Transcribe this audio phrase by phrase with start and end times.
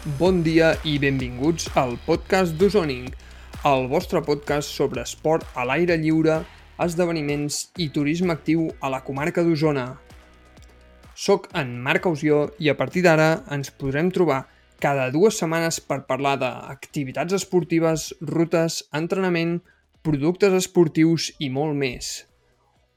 [0.00, 3.10] Bon dia i benvinguts al podcast d'Ozoning,
[3.68, 6.38] el vostre podcast sobre esport a l'aire lliure,
[6.80, 9.84] esdeveniments i turisme actiu a la comarca d'Osona.
[11.12, 14.46] Soc en Marc Ausió i a partir d'ara ens podrem trobar
[14.80, 19.58] cada dues setmanes per parlar d'activitats esportives, rutes, entrenament,
[20.00, 22.24] productes esportius i molt més.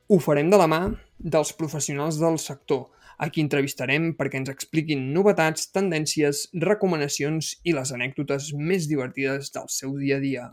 [0.08, 0.86] Ho farem de la mà
[1.20, 7.94] dels professionals del sector, a qui entrevistarem perquè ens expliquin novetats, tendències, recomanacions i les
[7.96, 10.46] anècdotes més divertides del seu dia a dia.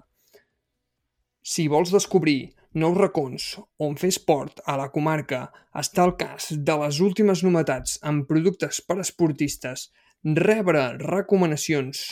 [1.42, 3.44] Si vols descobrir nous racons
[3.82, 8.78] on fer esport a la comarca, està al cas de les últimes novetats en productes
[8.86, 9.88] per esportistes,
[10.22, 12.04] rebre recomanacions,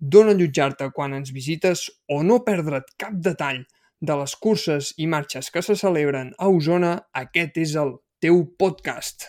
[0.00, 3.62] d'on allotjar-te quan ens visites o no perdre't cap detall
[4.00, 9.28] de les curses i marxes que se celebren a Osona, aquest és el teu podcast.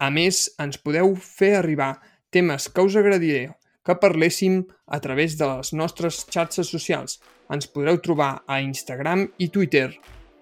[0.00, 1.98] A més, ens podeu fer arribar
[2.32, 3.50] temes que us agradaria
[3.84, 7.18] que parléssim a través de les nostres xarxes socials.
[7.52, 9.90] Ens podreu trobar a Instagram i Twitter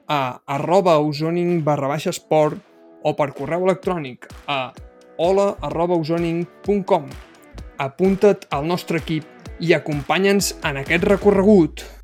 [0.09, 2.59] a arroba ozoning barra baixa esport
[3.03, 4.73] o per correu electrònic a
[5.19, 5.99] hola arroba.
[7.79, 9.25] Apunta't al nostre equip
[9.59, 11.98] i acompanya'ns en aquest recorregut.